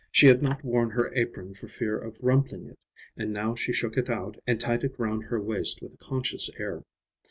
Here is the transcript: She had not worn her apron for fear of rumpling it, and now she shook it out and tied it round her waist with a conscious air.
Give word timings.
She 0.11 0.25
had 0.25 0.41
not 0.41 0.63
worn 0.65 0.89
her 0.89 1.13
apron 1.13 1.53
for 1.53 1.67
fear 1.67 1.95
of 1.95 2.17
rumpling 2.23 2.65
it, 2.69 2.79
and 3.15 3.31
now 3.31 3.53
she 3.53 3.71
shook 3.71 3.97
it 3.99 4.09
out 4.09 4.35
and 4.47 4.59
tied 4.59 4.83
it 4.83 4.97
round 4.97 5.25
her 5.25 5.39
waist 5.39 5.79
with 5.79 5.93
a 5.93 5.97
conscious 5.97 6.49
air. 6.57 6.81